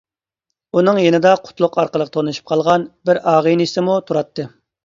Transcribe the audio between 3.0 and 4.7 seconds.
بىر ئاغىنىسىمۇ تۇراتتى.